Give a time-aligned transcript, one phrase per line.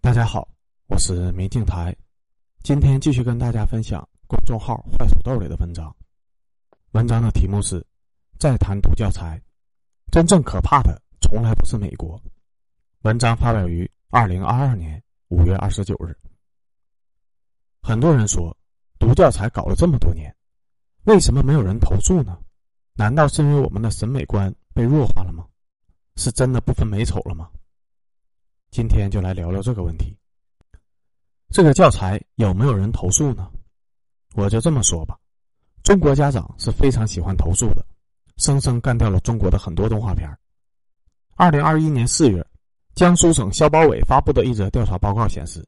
[0.00, 0.48] 大家好，
[0.86, 1.94] 我是明镜台，
[2.62, 5.94] 今天继续跟大家分享公众号“坏土豆”里的文章。
[6.92, 7.84] 文章的题目是
[8.38, 9.42] “再谈毒教材，
[10.12, 12.18] 真正可怕的从来不是美国”。
[13.02, 16.16] 文章发表于二零二二年五月二十九日。
[17.82, 18.56] 很多人说，
[19.00, 20.34] 毒教材搞了这么多年，
[21.04, 22.38] 为什么没有人投诉呢？
[22.94, 25.44] 难道是因为我们的审美观被弱化了吗？
[26.14, 27.50] 是真的不分美丑了吗？
[28.70, 30.16] 今天就来聊聊这个问题。
[31.50, 33.50] 这个教材有没有人投诉呢？
[34.34, 35.18] 我就这么说吧，
[35.82, 37.84] 中国家长是非常喜欢投诉的，
[38.36, 40.28] 生生干掉了中国的很多动画片。
[41.34, 42.46] 二零二一年四月，
[42.94, 45.66] 江苏省消保委发布的一则调查报告显示，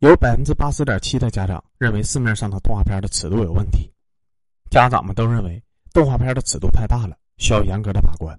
[0.00, 3.90] 有百分之八十点七的家长认为市面上的动画片的尺度有问题。
[4.70, 5.60] 家长们都认为
[5.94, 8.38] 动画片的尺度太大了，需要严格的把关。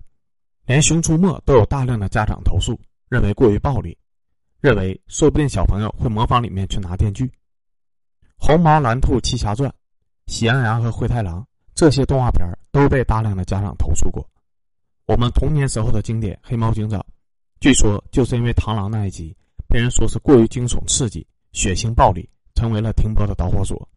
[0.66, 2.80] 连《熊出没》都有大量的家长投诉。
[3.10, 3.98] 认为过于暴力，
[4.62, 7.26] 认为说不定小朋友会模仿里面去拿电锯。
[8.38, 9.70] 《红毛蓝兔七侠传》
[10.28, 11.42] 《喜羊羊和灰太狼》
[11.74, 14.26] 这些动画片都被大量的家长投诉过。
[15.06, 17.00] 我们童年时候的经典《黑猫警长》，
[17.60, 19.36] 据说就是因为螳螂那一集
[19.68, 23.90] 被人说是过于惊悚刺激、血腥暴力，成为了停播的导火索。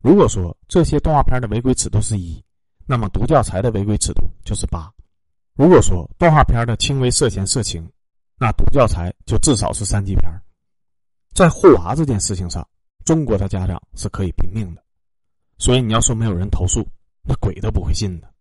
[0.00, 2.42] 如果说这些动画片的违规尺度是一，
[2.86, 4.90] 那么毒教材的违规尺度就是八。
[5.54, 7.86] 如果说动画片的轻微涉嫌色情，
[8.38, 10.30] 那读教材就至少是三级片
[11.34, 12.66] 在护娃这件事情上，
[13.04, 14.82] 中国的家长是可以拼命的，
[15.58, 16.86] 所以你要说没有人投诉，
[17.22, 18.32] 那鬼都不会信的。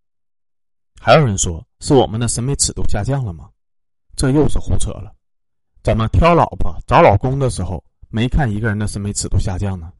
[0.99, 3.49] 还有人说是我们的审美尺度下降了吗？
[4.15, 5.15] 这又是胡扯了。
[5.83, 9.91] 怎么挑老婆找老公的时候，没看一个人的审美尺度下降呢？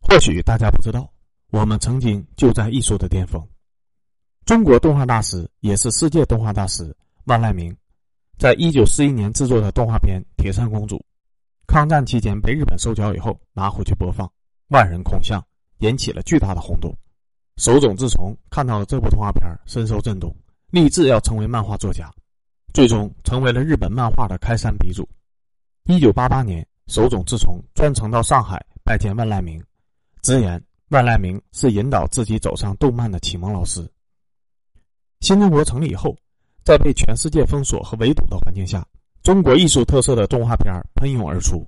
[0.00, 1.12] 或许大家不知道，
[1.50, 3.40] 我们曾经就在艺术的巅峰。
[4.44, 7.76] 中国动画大师，也是世界动画大师万籁鸣。
[8.38, 10.96] 在一九四一年制作的动画片《铁扇公主》，
[11.66, 14.30] 抗战期间被日本收缴以后拿回去播放，
[14.68, 15.42] 万人空巷，
[15.78, 16.94] 引起了巨大的轰动。
[17.56, 20.36] 手冢治虫看到了这部动画片，深受震动，
[20.70, 22.12] 立志要成为漫画作家，
[22.74, 25.08] 最终成为了日本漫画的开山鼻祖。
[25.84, 29.58] 一九八八年，手冢治虫专程到上海拜见万籁鸣，
[30.20, 33.90] 直言万籁鸣是引导自己走上动漫的启蒙老师。
[35.20, 36.14] 新中国成立以后。
[36.66, 38.84] 在被全世界封锁和围堵的环境下，
[39.22, 41.58] 中国艺术特色的动画片喷涌而出，《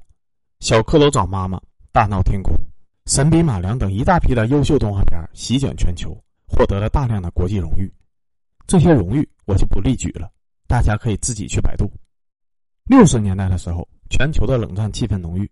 [0.58, 1.56] 小蝌蚪找妈妈》
[1.92, 2.52] 《大闹天宫》
[3.06, 7.88] 《神笔马良》等一大批的优秀动画片席卷全球，获得了大量的国际荣誉。
[8.66, 10.28] 这些荣誉我就不例举了，
[10.66, 11.88] 大家可以自己去百度。
[12.86, 15.48] 六十年代的时候，全球的冷战气氛浓郁，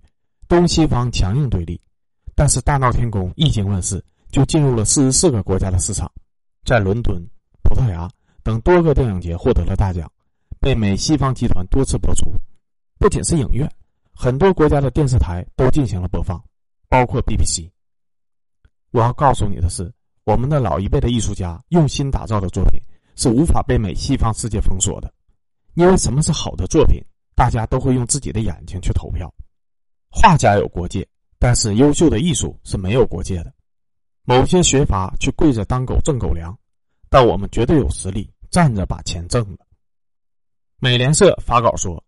[0.49, 1.81] 东西方强硬对立，
[2.35, 6.11] 但是《大闹天宫》一经问世，就进入了四十四个国家的市场，
[6.65, 7.25] 在伦敦、
[7.63, 8.11] 葡萄牙。
[8.47, 10.09] 等多个电影节获得了大奖，
[10.61, 12.33] 被美西方集团多次播出。
[12.97, 13.69] 不仅是影院，
[14.15, 16.41] 很多国家的电视台都进行了播放，
[16.89, 17.69] 包括 BBC。
[18.93, 19.93] 我要告诉你的是，
[20.23, 22.81] 我们的老一辈的艺术家用心打造的作品
[23.17, 25.13] 是无法被美西方世界封锁的，
[25.75, 27.03] 因为什么是好的作品，
[27.35, 29.29] 大家都会用自己的眼睛去投票。
[30.09, 31.05] 画家有国界，
[31.41, 33.53] 但是优秀的艺术是没有国界的。
[34.23, 36.57] 某些学阀去跪着当狗挣狗粮，
[37.11, 38.31] 但我们绝对有实力。
[38.51, 39.59] 站着把钱挣了。
[40.79, 42.03] 美联社发稿说，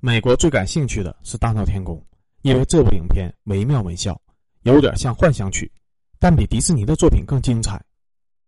[0.00, 1.96] 美国最感兴趣的是《大闹天宫》，
[2.42, 4.20] 因为这部影片惟妙惟肖，
[4.62, 5.70] 有点像幻想曲，
[6.18, 7.82] 但比迪士尼的作品更精彩。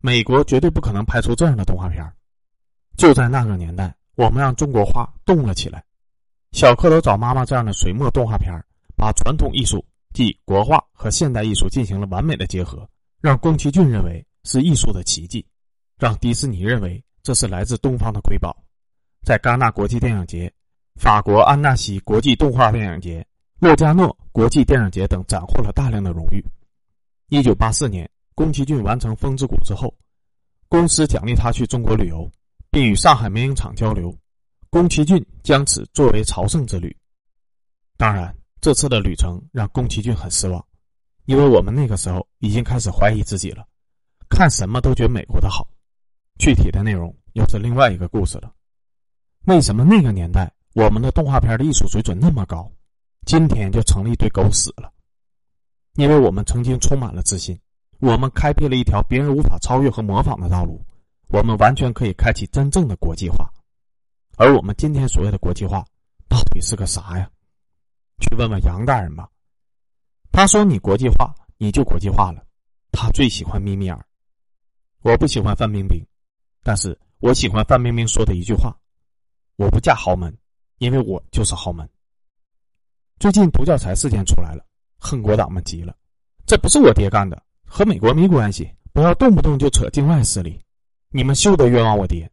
[0.01, 2.05] 美国绝对不可能拍出这样的动画片。
[2.97, 5.81] 就在那个年代，我们让中国画动了起来，
[6.53, 8.53] 《小蝌蚪找妈妈》这样的水墨动画片，
[8.97, 12.89] 把传统艺术即国画和现代艺术进行了完美的结合，
[13.21, 15.45] 让宫崎骏认为是艺术的奇迹，
[15.99, 17.04] 让迪士尼认为。
[17.25, 18.55] 这是来自东方的瑰宝，
[19.25, 20.53] 在戛纳国际电影节、
[21.01, 23.27] 法国安纳西国际动画电影节、
[23.59, 26.45] 洛迦诺国际电影节等斩获了大量的荣誉。
[27.31, 29.93] 一九八四年，宫崎骏完成《风之谷》之后，
[30.69, 32.31] 公司奖励他去中国旅游，
[32.71, 34.15] 并与上海民影厂交流。
[34.69, 36.95] 宫崎骏将此作为朝圣之旅。
[37.97, 40.63] 当然，这次的旅程让宫崎骏很失望，
[41.25, 43.67] 因为我们那个时候已经开始怀疑自己了，
[44.29, 45.67] 看什么都觉得美国的好。
[46.39, 48.53] 具体的内容又是另外一个故事了。
[49.47, 52.71] 为什么那个年代我们的动画片的艺术水准那么高，
[53.27, 54.93] 今天就成了一堆狗屎了？
[55.95, 57.59] 因为我们曾经充满了自信，
[58.01, 60.85] 我们开辟了一条别人无法超越和模仿的道路，
[61.29, 63.49] 我们完全可以开启真正的国际化。
[64.37, 65.85] 而我们今天所谓的国际化，
[66.29, 67.31] 到底是个啥呀？
[68.21, 69.29] 去问问杨大人吧。
[70.33, 72.45] 他说：“你国际化，你就国际化了。”
[72.91, 74.05] 他最喜欢米米尔，
[75.03, 76.05] 我不喜欢范冰冰。
[76.65, 78.75] 但是我喜欢范冰冰说的一句话
[79.57, 80.37] ：“我不嫁豪门，
[80.79, 81.89] 因为我就是豪门。”
[83.21, 84.65] 最近毒教材事件出来了，
[84.99, 85.95] 恨国党们急了，
[86.47, 90.59] 这不是我爹干的，和美国没关系，不要动不动就扯境外势力，
[91.11, 92.29] 你们休得冤枉我爹。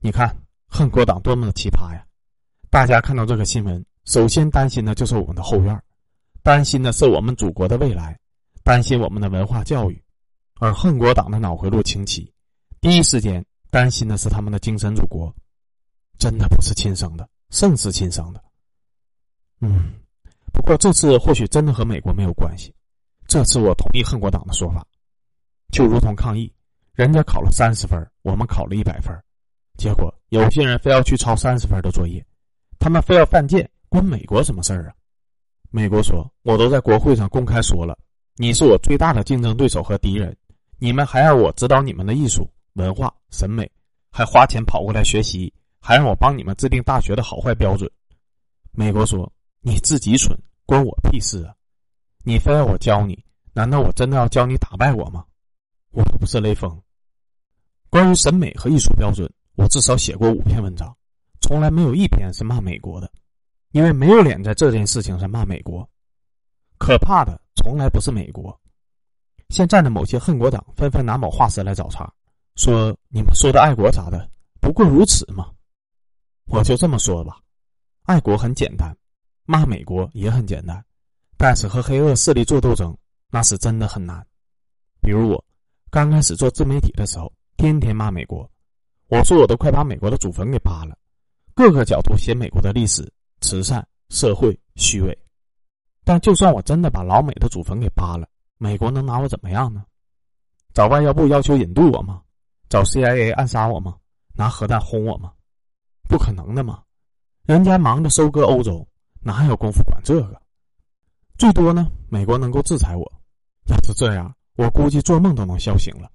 [0.00, 2.04] 你看恨国党多么的奇葩呀！
[2.68, 5.82] 大家看到这个新闻，首先担心的就是我们的后院，
[6.42, 8.18] 担心的是我们祖国的未来，
[8.64, 10.02] 担心我们的文化教育，
[10.58, 12.30] 而恨国党的脑回路清奇，
[12.84, 15.34] 第一时间担心的是他们的精神祖国，
[16.18, 18.44] 真的不是亲生的，胜是亲生的。
[19.62, 19.94] 嗯，
[20.52, 22.74] 不过这次或许真的和美国没有关系。
[23.26, 24.86] 这次我同意恨国党的说法，
[25.72, 26.52] 就如同抗议，
[26.92, 29.18] 人家考了三十分，我们考了一百分，
[29.78, 32.22] 结果有些人非要去抄三十分的作业，
[32.78, 34.94] 他们非要犯贱，关美国什么事儿啊？
[35.70, 37.98] 美国说，我都在国会上公开说了，
[38.36, 40.36] 你是我最大的竞争对手和敌人，
[40.76, 43.70] 你们还让我指导你们的艺术、文化、审美，
[44.10, 47.90] 还花钱跑过来学习，还让我帮你们制定大学的好坏标准。
[48.72, 49.28] 美国说。
[49.66, 51.54] 你自己蠢，关我屁事啊！
[52.22, 53.24] 你非要我教你，
[53.54, 55.24] 难道我真的要教你打败我吗？
[55.92, 56.70] 我又不是雷锋。
[57.88, 60.94] 关于审美和艺术标准，我至少写过五篇文章，
[61.40, 63.10] 从来没有一篇是骂美国的，
[63.70, 65.88] 因为没有脸在这件事情上骂美国。
[66.76, 68.54] 可怕的从来不是美国。
[69.48, 72.12] 现在的某些恨国党纷纷拿某画师来找茬，
[72.56, 74.30] 说你们说的爱国啥的，
[74.60, 75.50] 不过如此嘛。
[76.46, 77.38] 我就这么说吧，
[78.02, 78.94] 爱国很简单。
[79.46, 80.82] 骂美国也很简单，
[81.36, 82.96] 但是和黑恶势力做斗争，
[83.30, 84.26] 那是真的很难。
[85.02, 85.44] 比如我
[85.90, 88.50] 刚开始做自媒体的时候，天天骂美国，
[89.08, 90.96] 我说我都快把美国的祖坟给扒了，
[91.54, 95.18] 各个角度写美国的历史、慈善、社会、虚伪。
[96.04, 98.26] 但就算我真的把老美的祖坟给扒了，
[98.56, 99.84] 美国能拿我怎么样呢？
[100.72, 102.22] 找外交部要求引渡我吗？
[102.74, 103.96] 找 CIA 暗杀我吗？
[104.32, 105.32] 拿核弹轰我吗？
[106.08, 106.82] 不可能的嘛！
[107.44, 108.84] 人家忙着收割欧洲。
[109.20, 110.42] 哪有功夫管这个？
[111.38, 113.12] 最多呢，美国能够制裁我。
[113.66, 116.10] 要是这样，我估计做梦都能笑醒了。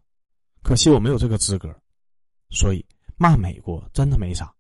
[0.62, 1.74] 可惜我没有这个资格，
[2.50, 2.86] 所以
[3.16, 4.54] 骂美国真的没啥。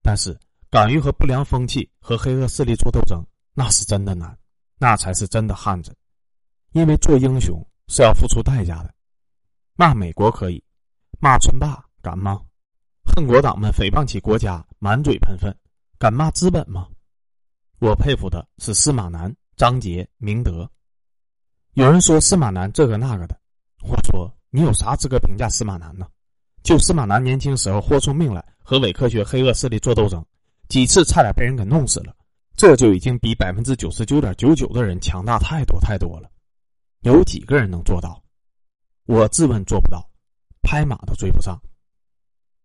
[0.00, 0.34] 但是
[0.70, 3.22] 敢于和不良风气和黑恶势力做斗争，
[3.52, 4.34] 那是真的难，
[4.78, 5.94] 那才是真的汉子。
[6.70, 8.94] 因为做英雄是要付出代价的。
[9.74, 10.64] 骂美国可以，
[11.24, 12.40] 骂村霸敢吗？
[13.04, 15.56] 恨国党们诽谤起国家，满嘴喷粪，
[15.96, 16.88] 敢骂资本吗？
[17.78, 20.68] 我佩服的是司马南、张杰、明德。
[21.74, 23.38] 有人说司马南这个那个的，
[23.82, 26.08] 我说你有啥资格评价司马南呢？
[26.64, 30.26] 就司马南年轻时候豁出命来和伪科学黑恶势力做斗争，
[30.66, 32.12] 几次差点被人给弄死了，
[32.56, 36.28] 这就已经比百分之九十九点九九的人强大太多太多了。
[37.02, 38.20] 有几个人能做到？
[39.06, 40.04] 我自问做不到，
[40.62, 41.60] 拍马都追不上。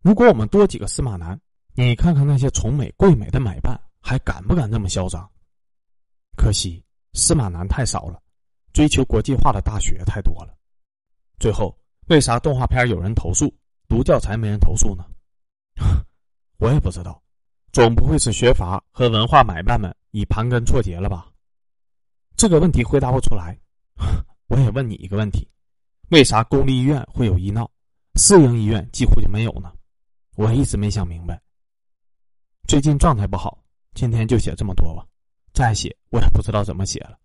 [0.02, 1.40] 如果我们多几个司马南，
[1.74, 3.80] 你看看那些崇美贵美的买办。
[4.00, 5.30] 还敢不敢这么嚣张？
[6.38, 8.22] 可惜司马南太少了，
[8.72, 10.56] 追求国际化的大学太多了。
[11.40, 11.78] 最后，
[12.08, 13.54] 为啥动画片有人投诉，
[13.90, 15.04] 读教材没人投诉呢？
[16.58, 17.22] 我也不知道，
[17.74, 21.30] 总不会是学阀和文化买办们已盘根错节了吧？
[22.38, 23.60] 这个问题回答不出来。
[24.48, 25.46] 我也问你一个问题：
[26.12, 27.70] 为啥公立医院会有医闹，
[28.18, 29.72] 私营医院几乎就没有呢？
[30.36, 31.40] 我一直没想明白。
[32.68, 33.64] 最近状态不好。
[33.94, 35.04] 今天就写这么多吧，
[35.54, 37.18] 再写我也不知道怎么写了。